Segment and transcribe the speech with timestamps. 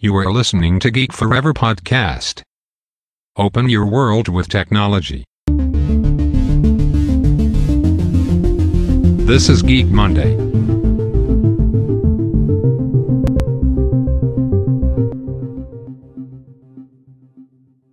[0.00, 2.42] You are listening to Geek Forever podcast.
[3.36, 5.24] Open your world with technology.
[9.26, 10.32] This is Geek Monday.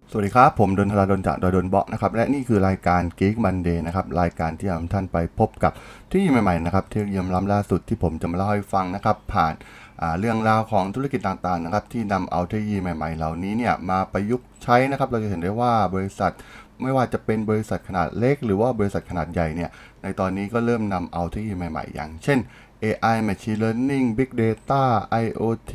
[0.10, 5.72] สวัสดีครับ ผมดนทราดนจากดอยดนเบาะนะครับ และนี่คือรายการ Geek Monday นะครับ รายการที่จะนำท่านไปพบกับ
[6.12, 9.85] ที่ใหม่ๆนะครับ เทคโนโลยีล้ำล่าสุดที่ผมจะมาเล่าให้ฟังนะครับ ผ่านอ่า
[10.20, 16.34] เรื่องราวของธุรกิจต่างๆนะครับที่นำเอาเทคโนโลยีใหม่ๆ เหล่านี้เนี่ยมาประยุกต์ใช้นะครับเราจะเห็นได้ว่าบริษัท
[16.82, 19.70] ไม่ว่าจะเป็นบริษัทขนาดเล็ก หรือว่าบริษัทขนาดใหญ่เนี่ย
[20.04, 22.40] ในตอนนี้ก็เริ่มนำเอาเทคโนโลยีใหม่ๆ อย่างเช่น
[22.84, 24.84] AI Machine Learning Big Data
[25.24, 25.74] IoT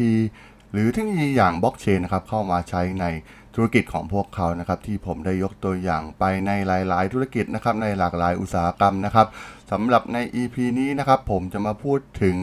[0.72, 3.06] หรือเทคโนโลยีอย่างบล็อกเชนนะครับเข้ามาใช้ใน
[3.54, 9.26] ธุรกิจของพวกเขานะครับที่ผมได้ยกตัวอย่างไปในหลาย ๆ ธุรกิจนะครับในหลากหลายอุตสาหกรรมนะครับ
[9.70, 12.36] สำหรับใน EP นี้นะครับผมจะมาพูดถึง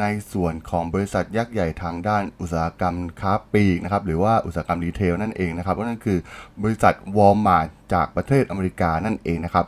[0.00, 6.18] ในส่วนของบริษัทยักษ์ใหญ่ทางด้านอุตสาหกรรมค้าปลีกนะครับหรือว่าอุตสาหกรรม retail นั่นเองนะครับก็นั่นคือ
[6.62, 9.66] บริษัทวอลมาร์จากประเทศอเมริกานั่นเองนะครับ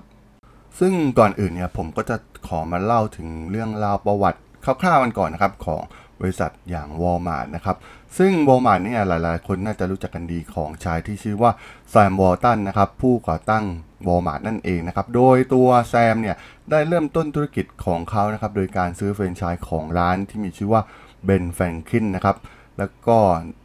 [0.78, 2.16] ซึ่งก่อนอื่นเนี่ยผมก็จะ
[2.48, 5.82] ขอมาเล่าถึงเรื่องราวประวัติคร่าวๆกันก่อนนะครับของ
[6.20, 7.76] บริษัทอย่างวอลมาร์นะครับ
[8.18, 11.50] ซึ่งวอลมาร์เนี่ยหลาย ๆ คนน่าจะรู้จักกันดีของชายที่ชื่อว่า
[11.90, 13.64] แซมวอลตันนะครับ ผู้ก่อตั้ง
[14.08, 16.36] วอลมาร์นั่นเองนะครับ โดยตัวแซมเนี่ย
[16.70, 20.82] ได้เริ่มต้นธุรกิจของเขานะครับ โดยการซื้อแฟรนไชส์ของร้านที่มีชื่อว่า
[21.24, 22.36] Ben Franklin นะครับ
[22.78, 23.18] แล้วก็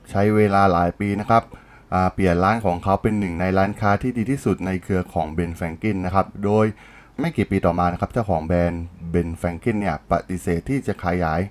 [0.10, 1.44] ใช้เวลาหลายปีนะครับ
[2.14, 6.66] เปลี่ยนร้านของเขาเป็นหนึ่งในร้านค้าที่ดีที่สุดในเครือของ Ben Franklin นะครับ โดย
[7.20, 11.42] ไม่กี่ปีต่อมานะครับเจ้าของแบรนด์ Ben Franklin เนี่ยปฏิเสธที่จะขยาย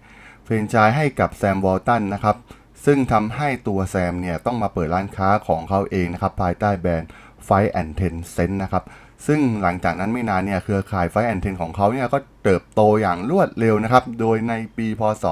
[0.45, 2.37] แฟรนไชส์ให้กับแซมวอลตันนะครับ
[2.85, 7.11] ซึ่งทำให้ตัวแซมเนี่ยต้องมาเปิดร้านค้าของเขาเองนะครับ ภายใต้แบรนด์
[7.45, 8.85] Five and Ten Cent นะครับ
[9.27, 15.25] ซึ่งหลังจากนั้นไม่นานเนี่ยเครือข่าย Five and Ten ของเขาเนี่ยก็เติบโตอย่างรวดเร็วนะครับ โดยในปีพศ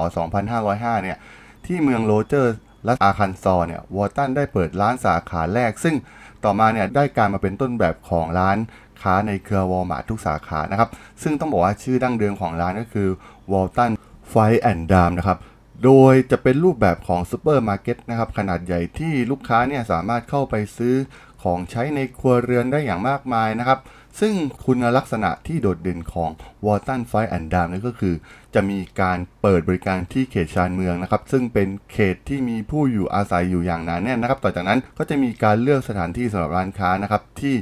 [0.49, 1.17] 2505 เนี่ย
[1.65, 5.95] ที่เมืองโรเจอร์และอาคันซอร์เนี่ยวอร์ตันได้เปิดร้านสาขาแรก ซึ่ง
[6.43, 8.57] ต่อมาเนี่ยได้กลายมาเป็นต้นแบบของร้าน
[9.01, 10.89] ค้าในเครือวอลมาร์ททุกสาขานะครับ
[11.21, 13.09] ซึ่งต้องบอกว่าชื่อดั้งเดิมของร้านก็คือ
[13.51, 13.91] Walton
[14.31, 15.37] Five and Dime นะครับ
[15.83, 20.95] โดยจะเป็นรูปแบบของซูเปอร์มาร์เก็ตนะครับขนาดใหญ่ที่ลูกค้าเนี่ยสามารถเข้าไปซื้อ
[21.43, 23.79] ของใช้ในครัวเรือนได้อย่างมากมายนะครับ
[24.19, 24.33] ซึ่ง
[24.65, 26.29] คุณลักษณะที่โดดเด่นของ
[26.65, 28.15] w a l t o n f i and Dam นั่นก็คือ
[28.53, 37.55] จะมีการเปิดบริการที่เขตชานเมืองนะครับ ซึ่งเป็นเขตที่มีผู้อยู่อาศัยอยู่อย่างหนานแน่นนะครับ ต่อจากนั้นก็จะมีการเลือกสถานที่สำหรับร้านค้านะครับที่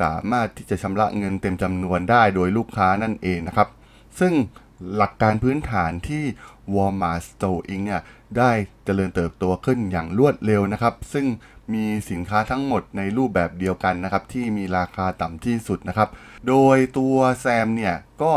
[0.00, 3.68] สามารถที่จะชำระเงินเต็มจำนวนได้โดยลูกค้านั่นเองนะครับ
[4.20, 4.32] ซึ่ง
[4.96, 6.24] หลักการพื้นฐานที่
[6.74, 7.82] Walmart Store Inc.
[7.84, 8.00] เนี่ย
[8.38, 8.50] ได้
[8.84, 11.26] เจริญเติบโตขึ้นอย่างรวดเร็วนะครับ ซึ่ง
[11.74, 16.08] มีสินค้าทั้งหมดในรูปแบบเดียวกันนะครับ ที่มีราคาต่ำที่สุดนะครับ
[16.48, 18.32] โดยตัวแซมเนี่ยก็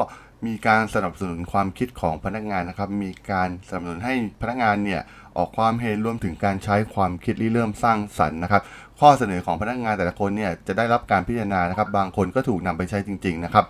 [0.45, 5.01] มีการสนับสนุนความคิดของพนักงานนะครับ มีการสนับสนุนให้พนักงานเนี่ย
[5.38, 8.61] ออกความเห็นรวมถึงการใช้ความคิดริเริ่มสร้างสรรค์นะครับ
[9.00, 13.66] ข้อเสนอของพนักงานแต่ละคนเนี่ยจะได้รับการพิจารณานะครับ บางคนก็ถูกนำไปใช้จริง ๆ นะครับ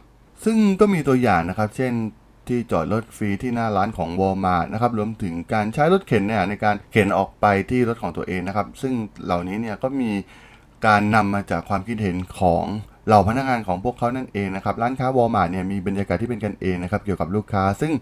[0.46, 1.94] ซึ่งก็มีตัวอย่างนะครับ เช่น
[2.50, 8.94] ที่จอดรถฟรีที่หน้าร้านของวอลมาร์นะครับรวมถึงการใช้รถเข็นเนี่ยในการเข็นออกไปที่รถของตัวเองนะครับ ซึ่ง
[9.26, 10.12] เหล่านี้เนี่ยก็มี
[10.88, 12.66] การนำมาจากความคิดเห็นของ
[13.08, 17.94] เหล่าพนักงานของพวกเขานั่นเองนะครับ ร้านค้าวอลมาร์เนี่ยมีบรรยากาศที่เป็นกันเองนะครับเกี่ยวกับลูกค้า ซึ่ง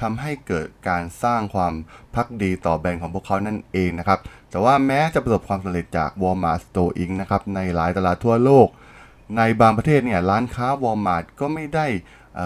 [0.00, 1.72] ทำให้เกิดการสร้างความ
[2.14, 4.18] พักดีต่อแบรนด์ของพวกเขานั่นเองนะครับ
[4.50, 7.12] แต่ว่าแม้จะประสบความสำเร็จจาก Walmart Store Inc.
[7.20, 8.68] นะครับในหลายตลาดทั่วโลก
[9.36, 11.86] ในบางประเทศเนี่ยร้านค้าวอลมาร์ทก็ไม่ได้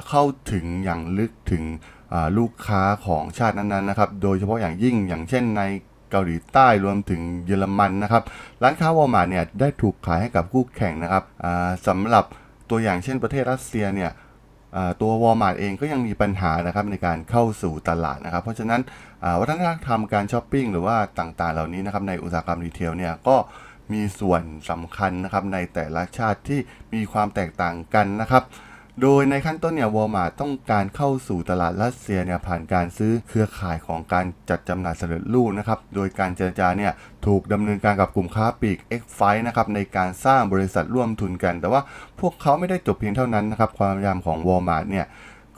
[0.08, 1.64] เข้าถึงอย่างลึกถึง
[2.38, 5.62] ลูกค้าของชาตินั้นๆนะครับ โดยเฉพาะอย่างยิ่งอย่างเช่นใน
[6.10, 8.22] เกาหลีใต้รวมถึงเยอรมันนะครับ
[8.62, 11.24] ร้านค้าวอลมาร์เนี่ยได้ถูกขายให้กับคู่แข่งนะครับ
[11.86, 12.24] สำหรับ
[12.70, 14.10] ตัวอย่างเช่นประเทศรัสเซียเนี่ย
[15.00, 18.80] ตัว Walmart เองก็ยังมีปัญหานะครับในการเข้าสู่ตลาดนะครับ เพราะฉะนั้น
[19.40, 23.36] วัฒนธรรมการช้อปปิ้งหรือว่าต่างๆ เหล่านี้นะครับในอุตสาหกรรม retail เนี่ยก็
[23.92, 26.60] มีส่วนสำคัญนะครับในแต่ละชาติที่
[26.94, 28.42] มีความแตกต่างกันนะครับ
[29.00, 36.92] โดยในขั้นต้นเนี่ยวอลมาร์ทต้องการเข้าสู่ตลาดรัสเซียเนี่ยผ่านการซื้อเครือข่ายของการจัดจำหน่ายสำเร็จรูปนะครับ โดยการเจรจาเนี่ย
[37.26, 41.80] ถูกดำเนินการกับกลุ่มค้าปลีก X f i นะครับในการสร้างบริษัทร่วมทุนกัน แต่ว่า
[42.20, 45.06] พวกเขาไม่ได้จบเพียงเท่านั้นนะครับ ความพยายามของวอลมาร์ทเนี่ย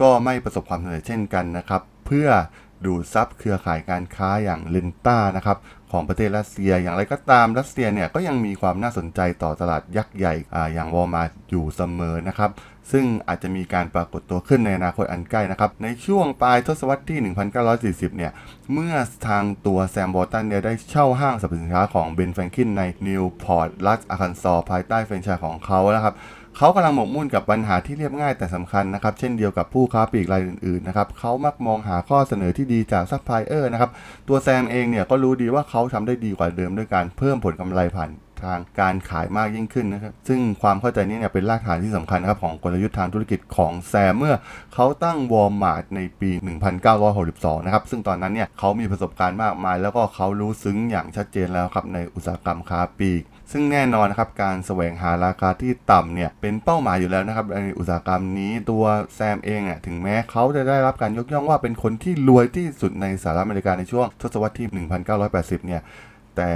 [0.01, 2.29] ก็ไม่ประสบความสำเร็จเช่นกันนะครับ เพื่อ
[2.85, 5.59] ดูดซับเครือข่ายการค้าอย่าง Lenta นะครับ
[5.95, 12.51] ของประเทศรัสเซีย อย่างไรก็ตามรัสเซียเนี่ยก็ยังมีความน่าสนใจต่อตลาดยักษ์ใหญ่อย่างวอลมาร์ทอยู่เสมอนะครับ
[12.93, 17.19] ซึ่งอาจจะมีการปรากฏตัวขึ้นในอนาคตอันใกล้นะครับ ในช่วงปลายทศวรรษที่
[18.13, 18.33] 1940 เนี่ย
[18.73, 18.95] เมื่อ
[19.29, 26.15] ทางตัวแซมวอลตันเนี่ยได้เช่าห้างสรรพสินค้าของ Ben Franklin ในนิวพอร์ตรัฐอาคันซอภายใต้แฟรนไชส์ของเขานะครับ
[26.59, 33.91] เขากำลังหมกมุ่นกับปัญหาที่เรียบง่ายแต่สำคัญนะครับ เช่นเดียวกับผู้ค้าปลีกรายอื่นๆนะครับเขามักมองหาข้อเสนอที่ดีจากซัพพลายเออร์นะครับ
[34.29, 38.11] ตัวแซมเองเนี่ยก็รู้ดีว่าเขาทำได้ดีกว่าเดิมด้วยการเพิ่มผลกำไรผ่าน
[38.43, 44.35] ทางการขายมากยิ่งขึ้นนะครับ ซึ่งความเข้าใจนี้เนี่ยเป็นรากฐานที่สำคัญนะครับของกลยุทธ์ทางธุรกิจของแซมเมื่อ
[44.75, 46.31] เขาตั้งวอลมาร์ทในปี
[46.99, 53.23] 1962 นะครับ ซึ่งตอนนั้นเนี่ยเขามีประสบการณ์มากมาย แล้วก็เขารู้ซึ้งอย่างชัดเจนแล้วครับในอุตสาหกรรมค้าปลีก
[53.53, 64.87] ซึ่งแน่นอนนะครับการแสวงหาราคาที่ต่ำเนี่ยเป็นเป้าหมายอยู่แล้วนะครับในอุตสาหกรรมนี้ตัวแซมเองอะถึงแม้เขาจะได้รับการยกย่องว่าเป็นคนที่รวยที่สุดในสหรัฐอเมริกาในช่วงทศวรรษที่
[65.23, 65.83] 1980 เนี่ย
[66.37, 66.49] แต่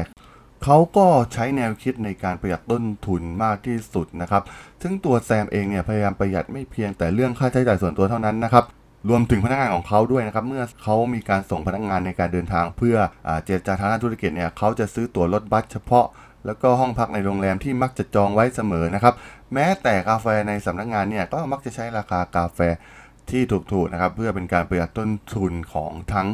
[0.64, 4.42] เขาก็ใช้แนวคิดในการประหยัดต้นทุนมากที่สุดนะครับ
[4.82, 8.64] ซึ่งตัวแซมเองเนี่ยพยายามประหยัดไม่เพียงแต่เรื่องค่าใช้จ่ายส่วนตัวเท่านั้นนะครับ
[9.08, 12.96] รวมถึงพนักงานของเขาด้วยนะครับ เมื่อเขามีการส่งพนักงานในการเดินทางเพื่อ
[13.28, 16.06] อเจรจาทางด้านธุรกิจเนี่ยเขาจะซื้อตั๋วรถบัสเฉพาะ
[16.48, 19.14] แล้วก็ห้องพักในโรงแรมที่มักจะจองไว้เสมอนะครับ
[19.54, 22.60] แม้แต่กาแฟในสำนักงานเนี่ยก็มักจะใช้ราคากาแฟ
[23.30, 23.42] ที่
[23.72, 26.26] ถูกๆนะครับ เพื่อเป็นการประหยัดต้นทุนของทั้ง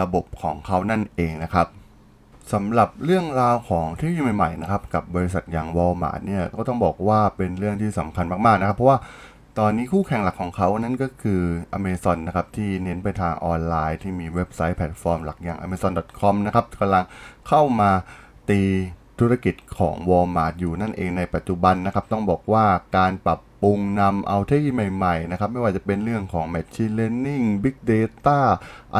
[0.00, 1.66] ระบบของเขานั่นเองนะครับ
[2.52, 8.98] สำหรับเรื่องราวของเทคโนโลยีใหม่ๆนะครับกับบริษัทอย่าง Walmart เนี่ยก็ต้องบอกว่าเป็นเรื่องที่สำคัญมากๆนะครับ เพราะว่า
[9.58, 11.42] ตอนนี้คู่แข่งหลักของเขานั้นก็คือ
[11.78, 17.04] Amazon นะครับที่เน้นไปทางออนไลน์ที่มีเว็บไซต์แพลตฟอร์มหลักอย่าง amazon.com นะครับกำลัง
[17.48, 17.90] เข้ามา
[18.50, 18.60] ตี
[19.20, 22.66] ธุรกิจของ Walmart อยู่นั่นเองในปัจจุบันนะครับ ต้องบอกว่า
[22.96, 28.38] การปรับปรุงนำเอาเทคโนโลยีใหม่ๆนะครับไม่ว่าจะเป็นเรื่องของ Machine Learning Big Data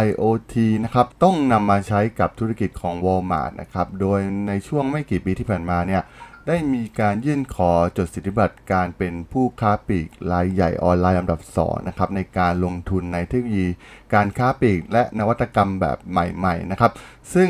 [0.07, 0.55] IoT
[0.85, 6.03] นะครับต้องนำมาใช้กับธุรกิจของ Walmart นะครับโดยในช่วงไม่กี่ปีที่ผ่านมาเนี่ย
[6.51, 13.67] ได้มีการยื่นขอจดสิทธิบัตรการเป็นผู้ค้าปลีกรายใหญ่ออนไลน์ลำดับ2นะครับในการลงทุนในเทคโนโลยี
[14.15, 16.93] การค้าปลีกและนวัตกรรมแบบใหม่ๆนะครับ
[17.35, 17.49] ซึ่ง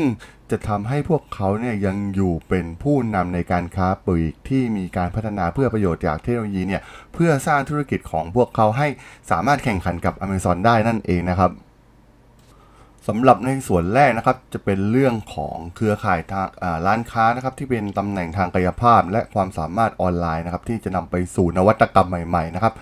[0.51, 6.81] จะทำให้พวกเขาเนี่ยยังอยู่เป็นผู้นำในการค้าปลีกที่มีการพัฒนาเพื่อประโยชน์จากเทคโนโลยีเนี่ย
[7.13, 8.87] เพื่อสร้างธุรกิจของพวกเขาให้
[9.31, 11.51] สามารถแข่งขันกับ Amazon ได้นั่นเองนะครับ
[13.07, 16.47] สำหรับในส่วนแรกนะครับจะเป็นเรื่องของเครือข่ายทาง
[16.85, 22.73] ร้านค้านะครับที่เป็นตำแหน่งทางกายภาพ และความสามารถออนไลน์นะครับที่จะนำไปสู่นวัตกรรมใหม่ๆนะครับ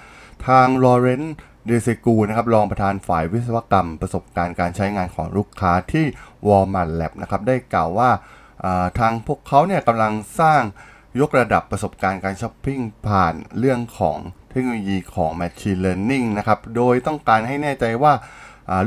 [0.47, 1.35] ทางลอเรนซ์
[1.67, 6.05] เดเซกูนะครับรองประธานฝ่ายวิศวกรรมประสบการณ์การใช้งานของลูกค้าที่
[6.47, 8.09] Walmart Lab นะครับได้กล่าวว่า
[8.99, 10.61] ทางพวกเขาเนี่ยกำลังสร้าง
[11.19, 14.17] ยกระดับประสบการณ์การช้อปปิ้งผ่านเรื่องของ
[14.49, 18.13] เทคโนโลยีของ Machine Learning นะครับ โดยต้องการให้แน่ใจว่า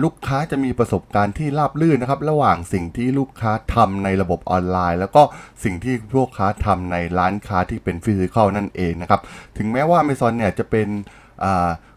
[0.05, 5.23] ลูกค้าจะมีประสบการณ์ที่ราบรื่นนะครับ ระหว่างสิ่งที่ลูกค้าทำในระบบออนไลน์ แล้วก็
[5.65, 9.21] สิ่งที่พวกค้าทำในร้านค้าที่เป็นฟิสิกอลนั่นเองนะครับ
[9.57, 10.89] ถึงแม้ว่า Amazon เนี่ยจะเป็น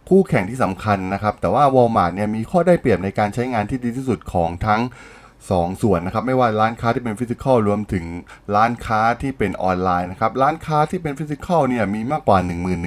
[0.10, 4.82] คู่แข่งที่สำคัญนะครับ แต่ว่า Walmart เนี่ยมีข้อได้เปรียบในการใช้งานที่ดีที่สุดของทั้ง
[5.52, 8.06] สองส่วนนะครับ ไม่ว่าร้านค้าที่เป็นฟิสิกอลรวมถึง
[8.56, 12.40] ร้านค้าที่เป็นออนไลน์นะครับ ร้านค้าที่เป็นฟิสิกอลเนี่ยมีมากกว่า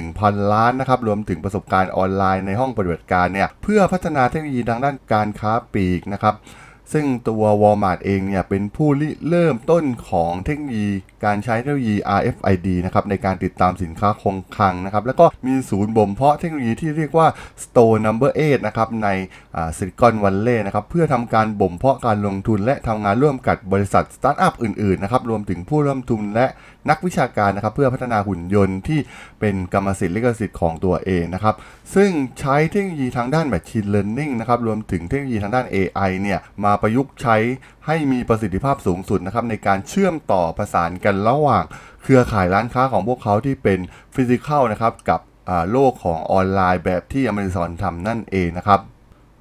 [0.03, 6.35] 11,000 ล้านนะครับ รวมถึงประสบการณ์ออนไลน์ในห้องปฏิบัติการเนี่ยเพื่อพัฒนาเทคโนโลยีทางด้านการค้าปลีกนะครับ
[6.93, 8.89] ซึ่งตัว Walmart เองเนี่ยเป็นผู้
[9.29, 10.89] เริ่มต้นของเทคโนโลยี
[11.25, 17.27] การใช้เทคโนโลยี RFID นะครับในการติดตามสินค้าคงคลังนะครับแล้วก็มีศูนย์บ่มเพาะเทคโนโลยีที่เรียกว่า
[17.63, 19.07] Store Number 8นะครับใน
[19.77, 26.47] ซิลิคอนวัลเลย์นะครับเพื่อทำการบ่มเพาะการลงทุนและทำงานร่วมกับบริษัทสตาร์ทอัพอื่นๆนะครับรวมถึงผู้ร่วมทุนและ
[26.89, 28.99] นักวิชาการนะครับเพื่อพัฒนาหุ่นยนต์ที่
[29.39, 31.55] เป็นกรรมสิทธิ์ลิขสิทธิ์ของตัวเองนะครับ
[31.95, 37.37] ซึ่งใช้เทคโนโลยีทางด้าน Machine Learning นะครับรวมถึงเทคโนโลยีทางด้าน AI เนี่ยมาประยุกต์ใช้
[37.85, 41.63] ให้มีประสิทธิภาพสูงสุดนะครับในการเชื่อมต่อประสานกันระหว่าง
[42.03, 43.79] เครือข่ายร้านค้าของพวกเขาที่เป็น
[44.15, 45.21] physical นะครับกับ
[45.71, 48.79] โลกของออนไลน์แบบที่ Amazon ทำนั่นเองนะครับ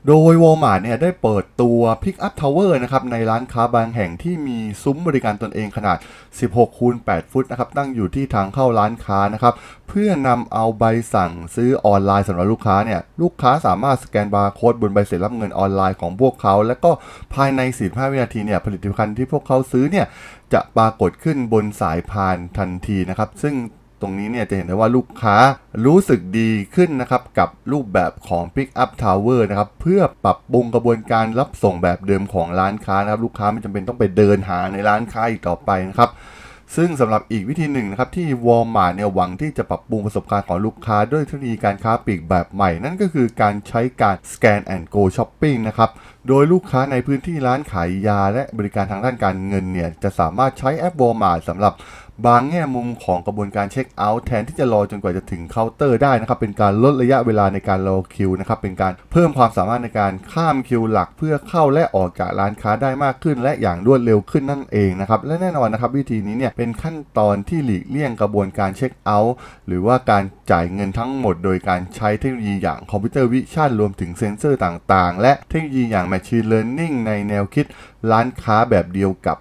[0.08, 5.98] โดย Walmart เนี่ยได้เปิดตัว Pick Up Tower นะครับในร้านค้าบางแห่งที่มีซุ้มบริการตนเองขนาด
[6.38, 9.54] 16 คูณ 8 ฟุตนะครับตั้งอยู่ที่ทางเข้าร้านค้านะครับ
[9.88, 10.84] เพื่อนำเอาใบ
[11.14, 16.90] สั่งซื้อออนไลน์สำหรับลูกค้าเนี่ยลูกค้าสามารถสแกนบาร์โค้ดบนใบเสร็จรับเงินออนไลน์ของพวกเขา แล้วก็
[17.34, 20.06] ภายใน 45 วินาทีเนี่ยผลิตภัณฑ์ที่พวกเขาซื้อเนี่ย
[20.52, 23.54] จะปรากฏขึ้นบนสายพานทันทีนะครับซึ่ง
[24.00, 25.36] ตรงนี้เนี่ยจะเห็นได้ว่าลูกค้า
[25.86, 36.10] รู้สึกดีขึ้นนะครับกับรูปแบบของ Pick Up Tower นะครับเพื่อปรับปรุงกระบวนการรับส่งแบบเดิมของร้านค้านะครับลูกค้าไม่จำเป็นต้องไปเดินหาในร้านค้าอีกต่อไปนะครับ
[36.76, 45.90] ซึ่งสำหรับอีกวิธีหนึ่งนะครับที่ Walmart เนี่ยหวังที่จะปรับปรุงประสบการณ์ของลูกค้าด้วยเทคโนโลยีการค้าปลีกแบบใหม่ นั่นก็คือการใช้การ Scan and Go Shopping นะครับ
[46.28, 51.72] โดยลูกค้าในพื้นที่ร้านขายยาและบริการทางด้านการเงินเนี่ยจะสามารถใช้แอป Walmart สำหรับ
[52.26, 69.34] บางแง่มุมของกระบวนการเช็คเอาท์แทนที่จะรอจนกว่าจะถึงเคาน์เตอร์ได้นะครับเป็นการลดระยะเวลาในการรอคิวนะครับเป็นการเพิ่มความสามารถในการข้ามคิวหลัก เพื่อเข้าและออกจากร้านค้าได้มากขึ้น และอย่างรวดเร็วขึ้นนั่นเองนะครับและแน่นอนนะครับวิธีนี้เนี่ยเป็นขั้นตอนที่หลีกเลี่ยงกระบวนการเช็คเอาท์
[69.66, 77.66] หรือว่าการจ่ายเงินทั้งหมด โดยการใช้เทคโนโลยีอย่าง computer vision รวมถึงเซ็นเซอร์ต่างๆ และเทคโนโลยีอย่าง Machine Learning ในแนวคิด
[78.10, 79.38] ร้านค้าแบบเดียวกับ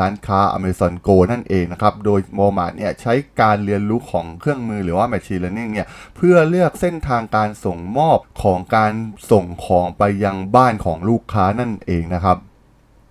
[0.00, 8.92] ร้านค้า Amazon Go นั่นเองนะครับ โดย Walmart เนี่ยใช้การเรียนรู้ของเครื่องมือหรือว่า Machine Learning เนี่ยเพื่อเลือกเส้นทางการส่งมอบของการ
[9.30, 12.38] ส่งของไปยังบ้านของลูกค้านั่นเองนะครับ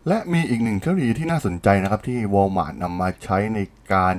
[0.09, 3.59] และมีอีกหนึ่งเทคโนโลยีที่น่าสนใจนะครับที่ Walmart นำมาใช้ใน
[3.93, 4.13] การ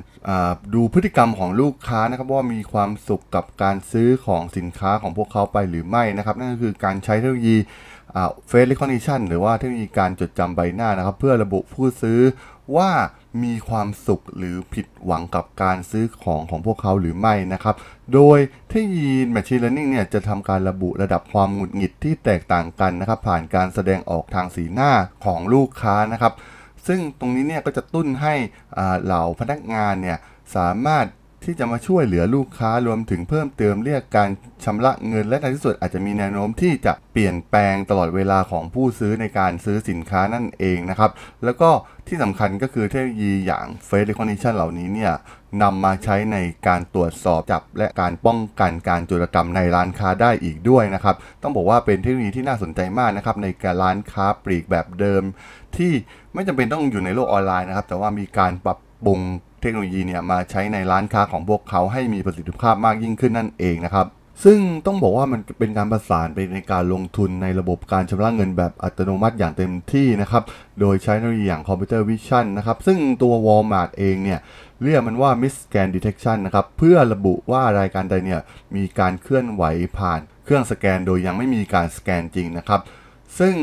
[0.74, 7.56] ดูพฤติกรรมของลูกค้านะครับว่ามีความสุขกับการซื้อของสินค้าของพวกเขาไปหรือไม่นะครับนั่นก็คือการใช้เทคโนโลยี
[8.46, 12.20] เฟส recognition หรือว่าเทคโนโลยีการจดจำใบหน้านะครับ เพื่อระบุผู้ซื้อ
[12.76, 12.90] ว่า
[13.44, 17.76] มีความสุขหรือผิดหวังกับการซื้อของของพวกเขาหรือไม่นะครับ
[18.14, 18.38] โดย
[18.68, 24.90] เทคโนโลยี Machine Learning เนี่ยจะทำการระบุระดับความหงุดหงิดที่แตกต่างกันนะครับ ผ่านการแสดงออกทางสีหน้า
[25.24, 26.32] ของลูกค้านะครับ
[26.86, 28.34] ซึ่งตรงนี้เนี่ยก็จะตุ้นให้
[29.04, 30.18] เหล่าพนักงานเนี่ย
[30.56, 31.06] สามารถ
[31.44, 34.30] ที่จะมาช่วยเหลือลูกค้ารวมถึงเพิ่มเติมเรียกการ
[34.64, 41.10] ชำระเงิน และในที่สุดอาจจะมีแนวโน้มที่จะเปลี่ยนแปลงตลอดเวลาของผู้ซื้อในการซื้อสินค้านั่นเองนะครับ
[41.44, 41.70] แล้วก็
[42.08, 45.12] ที่สำคัญก็คือเทคโนโลยีอย่าง Face Recognition เหล่านี้เนี่ย
[45.62, 55.22] นำมาใช้ในการตรวจสอบจับและการป้องกันการโจรกรรมในร้านค้าได้อีกด้วยนะครับ ต้องบอกว่าเป็นเทคโนโลยีที่น่าสนใจมากนะครับในการร้านค้าปลีกแบบเดิม
[55.76, 55.92] ที่
[56.34, 59.20] ไม่จำเป็นต้องอยู่ในโลกออนไลน์นะครับ แต่ว่ามีการปรับ ปรุง
[59.60, 64.06] เทคโนโลยีเนี่ยมาใช้ในร้านค้าของพวกเขาให้มีประสิทธิภาพมากยิ่งขึ้นนั่นเองนะครับ
[64.44, 70.42] ซึ่งต้องบอกว่ามันเป็นการประสานไปในการลงทุนในระบบการชำระเงินแบบอัตโนมัติอย่างเต็มที่นะครับ
[70.80, 74.40] โดยใช้เทคโนโลยีอย่าง computer vision นะครับ ซึ่งตัว Walmart เองเนี่ย
[74.82, 78.40] เรียกมันว่า Missed Scan Detection นะครับ เพื่อระบุว่ารายการใดเนี่ย
[78.76, 79.64] มีการเคลื่อนไหว
[79.98, 82.80] ผ่านเครื่องสแกนโดยยังไม่มีการสแกนจริงนะครับ
[83.38, 83.54] ซึ่ง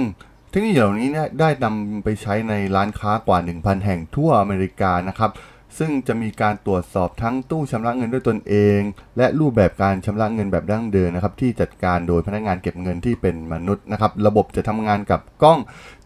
[0.58, 5.32] เทคโนโลยีเหล่านี้เนี่ยได้นำไปใช้ในร้านค้ากว่า 1,000 แห่งทั่วอเมริกานะครับ
[5.78, 8.80] ซึ่งจะมีการตรวจสอบทั้งตู้ชำระเงินด้วยตนเอง
[9.18, 15.60] และรูปแบบการชำระเงินแบบดั้งเดิมนะครับ ที่จัดการโดยพนักงานเก็บเงินที่เป็นมนุษย์นะครับ ระบบจะทำงานกับกล้อง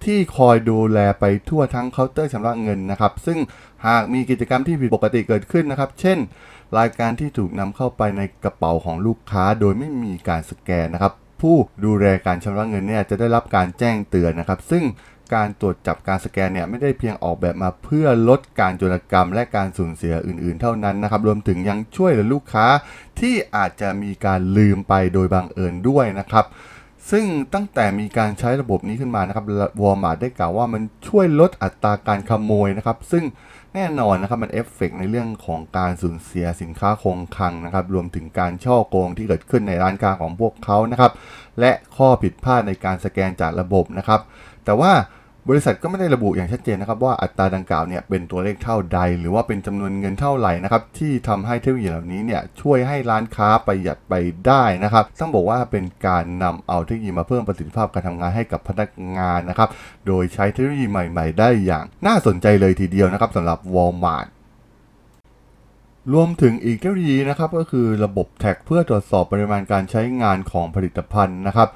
[0.05, 3.39] ที่คอยดูแลไปทั่วทั้งเคาน์เตอร์ชำระเงินนะครับ ซึ่ง
[3.87, 6.17] หากมีกิจกรรมที่ผิดปกติเกิดขึ้นนะครับ เช่น
[6.77, 11.55] รายการที่ถูกนำเข้าไปในกระเป๋าของลูกค้า โดยไม่มีการสแกนนะครับ ผู้
[11.85, 14.83] ดูแลการชำระเงินเนี่ยจะได้รับการแจ้งเตือนนะครับ ซึ่ง
[15.33, 22.67] การตรวจจับการสแกนเนี่ยไม่ได้เพียงออกแบบมาเพื่อลดการโจรกรรม และการสูญเสียอื่นๆ เท่านั้นนะครับ รวมถึงยังช่วยเหลือลูกค้า
[23.19, 26.45] ที่อาจจะมีการลืมไปโดยบังเอิญด้วยนะครับ
[27.11, 29.45] ซึ่งตั้งแต่มีการใช้ระบบนี้ขึ้นมานะครับ
[29.81, 33.23] วอลมาร์ได้กล่าวว่ามันช่วยลดอัตราการขโมยนะครับ ซึ่ง
[33.75, 41.11] แน่นอนนะครับมันเอฟเฟกในเรื่องของการสูญเสียสินค้าคงคลังนะครับ รวมถึงการช่อโกงที่เกิดขึ้นในร้านค้าของพวกเขานะครับ
[41.59, 44.21] และข้อผิดพลาดในการสแกนจากระบบนะครับ
[44.65, 44.91] แต่ว่า
[45.49, 54.13] บริษัทก็ไม่ได้ระบุอย่างชัดเจนนะครับว่าอัตราดังกล่าวเนี่ยเป็นตัวเลขเท่าใด หรือว่าเป็นจำนวนเงินเท่าไหร่นะครับที่ทำให้เทคโนโลยีเหล่านี้เนี่ยช่วยให้ร้านค้าประหยัดไป
[54.47, 59.69] ได้นะครับต้องบอกว่าเป็นการนำเอาเทคโนโลยีมาเพิ่มประสิทธิภาพการทำงานให้กับพนักงานนะครับ
[60.07, 64.27] โดยใช้เทคโนโลยีใหม่ ๆ ได้อย่างน่าสนใจเลยทีเดียวนะครับสำหรับ Walmart
[66.13, 71.69] รวมถึงอีกเทคโนโลยีนะครับก็คือระบบแท็กเพื่อตรวจสอบปริมาณการใช้งานของผลิตภัณฑ์นะครับ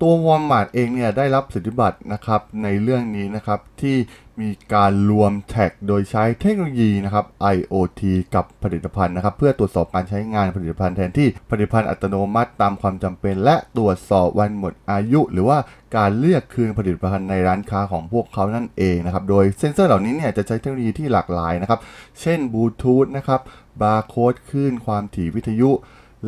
[0.00, 3.96] ตัว Walmart เองเนี่ยได้รับสิทธิบัตรนะครับในเรื่องนี้นะครับที่
[4.40, 8.02] มีการรวมแท็กโดยใช้เทคโนโลยีนะครับ IoT
[8.34, 15.58] กับผลิตภัณฑ์นะครับ เพื่อตรวจสอบการใช้งานผลิตภัณฑ์แทนที่ผลิตภัณฑ์อัตโนมัติตามความจำเป็น และตรวจสอบวันหมดอายุ หรือว่า
[15.96, 21.80] การเลือกคืนผลิตภัณฑ์ในร้านค้าของพวกเขานั่นเองนะครับ โดยเซ็นเซอร์เหล่านี้เนี่ยจะใช้เทคโนโลยีที่หลากหลายนะครับ
[22.20, 23.40] เช่นบลูทูธนะครับ
[23.82, 25.70] บาร์โค้ดคลื่นความถี่วิทยุ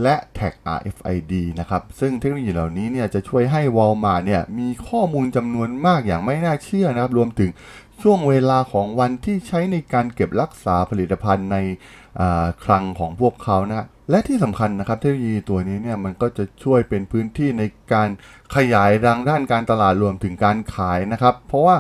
[0.02, 7.50] และแท็ก RFID นะครับ ซึ่งเทคโนโลยีเหล่านี้เนี่ยจะช่วยให้ Walmart เนี่ยมีข้อมูลจำนวนมากอย่างไม่น่าเชื่อนะครับ รวมถึง
[8.02, 11.58] ช่วงเวลาของวันที่ใช้ในการเก็บรักษาผลิตภัณฑ์ใน
[12.64, 18.08] คลังของพวกเขานะและที่สำคัญนะครับเทคโนโลยีตัวนี้เนี่ยมันก็จะช่วยเป็นพื้นที่ในการ
[18.56, 21.76] ขยายดังด้านการตลาดรวมถึงการขายนะครับ เพราะว่า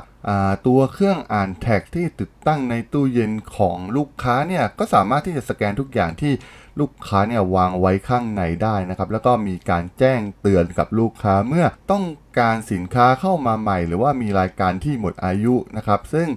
[0.66, 6.32] ตัวเครื่องอ่านแท็กที่ติดตั้งในตู้เย็นของลูกค้าเนี่ยก็สามารถที่จะสแกนทุกอย่างที่
[6.80, 12.04] ลูกค้าเนี่ยวางไว้ข้างในได้นะครับ แล้วก็มีการแจ้งเตือนกับลูกค้าเมื่อต้อง
[12.38, 16.28] การสินค้าเข้ามาใหม่ หรือว่ามีรายการที่หมดอายุนะครับ ซึ่ง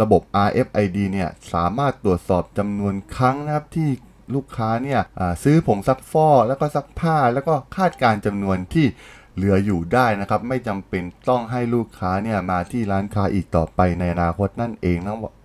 [0.00, 3.90] ระบบ RFID เนี่ยสามารถตรวจสอบจำนวนครั้งนะครับที่
[4.34, 5.00] ลูกค้าเนี่ย
[5.44, 8.86] ซื้อผงซักฟอกแล้วก็ซักผ้า แล้วก็คาดการจำนวนที่
[9.34, 14.98] เหลืออยู่ได้นะครับ ไม่จำเป็นต้องให้ลูกค้าเนี่ยมาที่ร้านค้าอีกต่อไปในอนาคตนั่นเอง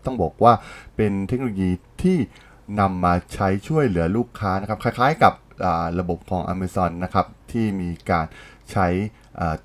[0.06, 0.54] ต้องบอกว่า
[0.98, 1.70] เป็นเทคโนโลยี
[2.04, 2.18] ที่
[2.80, 5.34] นำมาใช้ช่วยเหลือลูกค้านะครับ คล้ายๆกับ
[6.00, 8.26] ระบบของ Amazon นะครับ ที่มีการ
[8.72, 8.88] ใช้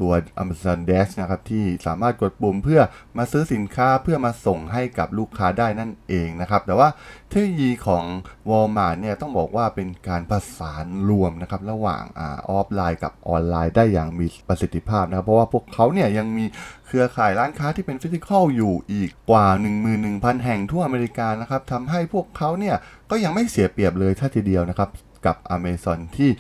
[0.01, 0.13] ตัว
[0.43, 2.81] Amazon Dash นะครับที่สามารถกดปุ่มเพื่อ
[3.19, 6.89] มาซื้อสินค้าเพื่อมาส่งให้กับลูกค้าได้นั่นเองนะครับ แต่ว่า
[7.29, 8.05] เทคโนโลยีของ
[8.49, 16.45] Walmart เนี่ยต้องบอกว่าเป็นการประสานรวมนะครับระหว่างออฟไลน์กับออนไลน์ได้อย่างมีประสิทธิภาพนะครับ เพราะว่าพวกเขาเนี่ยยังมี
[16.87, 19.47] เครือข่ายร้านค้าที่เป็น physical อยู่อีกกว่า
[19.97, 22.77] 11,000 แห่งทั่วอเมริกานะครับทำให้พวกเขาเนี่ย
[23.11, 24.91] ก็ยังไม่เสียเปรียบเลยถ้าทีเดียวนะครับ
[25.27, 26.31] กับ Amazon ที่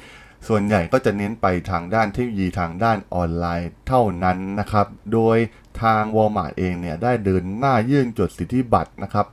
[0.48, 5.36] ส่วนใหญ่ก็จะเน้นไปทางด้านเทคโนโลยีทางด้านออนไลน์เท่านั้นนะครับ โดย
[5.82, 9.28] ทาง Walmart เองเนี่ยได้เดินหน้ายื่นจดสิทธิบัตรนะครับ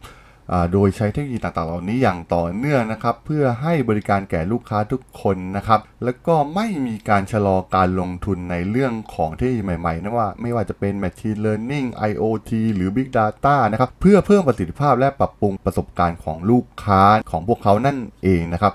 [0.74, 18.74] โดยใช้เทคโนโลยีต่างๆ เหล่านี้อย่างต่อเนื่องนะครับ เพื่อให้บริการแก่ลูกค้าทุกคนนะครับ แล้วก็ไม่มีการชะลอการลงทุนในเรื่องของเทคโนโลยีใหม่ๆนะว่าไม่ว่าจะเป็น Machine Learning IoT หรือ Big Data นะครับ เพื่อเพิ่มประสิทธิภาพและปรับปรุงประสบการณ์ของลูกค้าของพวกเขานั่นเองนะครับ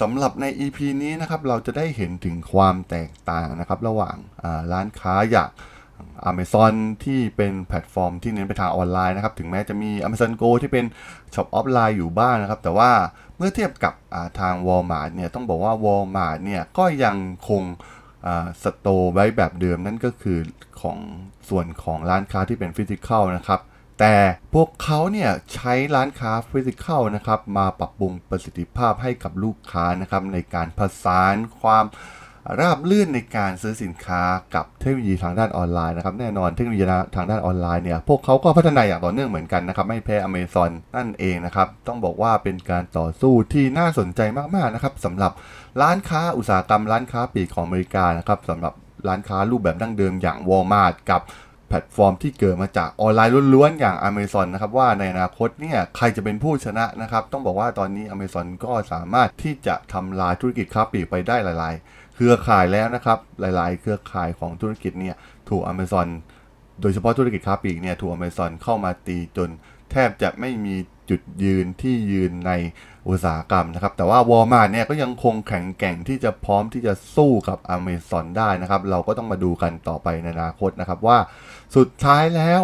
[0.00, 5.50] สำหรับใน EP นี้นะครับเราจะได้เห็นถึงความแตกต่างนะครับ ระหว่างร้านค้าอย่าง
[6.30, 10.84] Amazon ที่เป็นแพลตฟอร์มที่เน้นไปทางออนไลน์นะครับ ถึงแม้จะมี Amazon Go ที่เป็น
[11.34, 12.90] ช็อปออฟไลน์อยู่บ้างนะครับ แต่ว่า
[13.36, 17.16] เมื่อเทียบกับทาง Walmart เนี่ยต้องบอกว่า Walmart เนี่ยก็ยัง
[17.48, 17.62] คง
[18.62, 20.38] store ไว้แบบเดิมนั่นก็คือ
[20.80, 20.98] ของ
[21.48, 23.60] ส่วนของร้านค้าที่เป็น physical นะครับ
[23.98, 24.16] แต่
[24.54, 31.86] พวกเขาเนี่ยใช้ร้านค้าฟิสิกอลนะครับมาปรับปรุงประสิทธิภาพให้กับลูกค้านะครับในการผสานความ
[32.60, 34.22] ราบลื่นในการซื้อสินค้า
[34.54, 36.84] กับเทคโนโลยีทางด้านออนไลน์นะครับแน่นอนเทคโนโลยี
[37.16, 44.20] ทางด้านออนไลน์เนี่ยพวกเขาก็พัฒนาอย่างต่อเนื่องเหมือนกันนะครับไม่แพ้ Amazon นั่นเองนะครับต้องบอกว่าเป็นการต่อสู้ที่น่าสนใจ
[44.56, 45.32] มากๆนะครับสำหรับ
[45.82, 48.72] ร้านค้าอุตสาหกรรมร้านค้าปลีกของอเมริกานะครับสำหรับ
[49.08, 51.22] ร้านค้ารูปแบบดั้งเดิมอย่าง Walmart กับ
[51.68, 65.16] แพลตฟอร์มที่เกิดมาจากออนไลน์ล้วนๆ อย่าง Amazon นะครับว่าในอนาคตเนี่ยใครจะเป็นผู้ชนะนะครับ ต้องบอกว่าตอนนี้ Amazon ก็สามารถที่จะทำลายธุรกิจค้าปลีกไปได้หลาย ๆ เครือข่ายแล้วนะครับ หลาย ๆ เครือข่ายของธุรกิจเนี่ย
[65.48, 66.08] ถูก Amazon
[66.80, 69.48] โดยเฉพาะธุรกิจค้าปลีกเนี่ยถูก Amazon เข้ามาตีจน
[69.90, 70.74] แทบจะไม่มี
[71.10, 72.52] จุดยืนที่ยืนใน
[73.08, 81.18] อุตสาหกรรมนะครับ แต่ว่า Walmart เนี่ยก็ยังคงแข็งแกร่งที่จะพร้อมที่จะสู้กับ Amazon ได้นะครับ เราก็ต้องมาดูกันต่อไปในอนาคตนะครับว่า
[81.76, 82.60] สุดท้ายแล้ว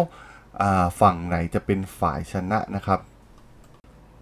[1.01, 2.99] ฝั่งไหนจะเป็นฝ่ายชนะนะครับ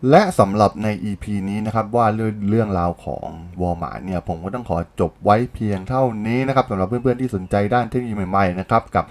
[0.09, 2.05] และสำหรับใน EP นี้นะครับว่า
[2.49, 3.27] เรื่องราวของ
[3.61, 9.05] Walmart เนี่ยผมก็ต้องขอจบไว้เพียงเท่านี้นะครับสำหรับเพื่อนๆที่สนใจด้านเทคโนโลยีใหม่ๆนะครับกับ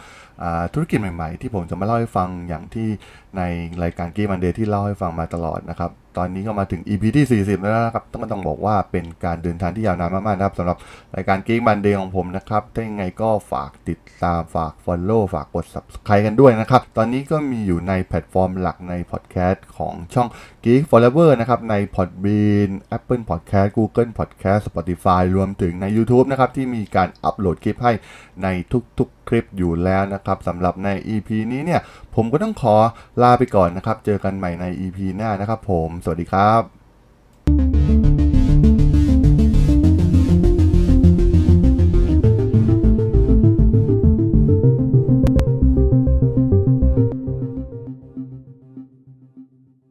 [0.73, 2.89] ธุรกิจใหม่ๆ ที่ผมจะมาเล่าให้ฟังอย่างที่
[3.37, 3.43] ใน
[3.83, 10.77] รายการเกมมันเดย์ที่เล่าให้ฟังมาตลอดนะครับ ตอนนี้ก็มาถึง EP ที่ 40 แล้วนะครับ ต้องต้องบอกว่าเป็นการเดินทางที่ยาวนานมากๆนะครับสำหรับ
[11.15, 20.29] รายการ Geek Monday ของผมนะครับ ถ้ายังไงก็ฝากติดตามฝาก Follow ฝากกด Subscribe กันด้วยนะครับ ตอนนี้ก็มีอยู่ในแพลตฟอร์มหลักในพอดแคสต์ของช่อง
[20.65, 27.93] Geek Forever นะครับ ใน Podbean Apple Podcast Google Podcast Spotify รวมถึงใน YouTube นะครับ ที่มีการอัปโหลดคลิปให้
[28.43, 28.49] ใน
[28.99, 31.81] ทุกๆ คลิปอยู่แล้วนะครับสำหรับใน EP นี้เนี่ย
[32.15, 32.75] ผมก็ต้องขอ
[33.23, 36.82] ลาไปก่อนนะครับ เจอกันใหม่ใน EP หน้านะครับผมสวัสดีครับ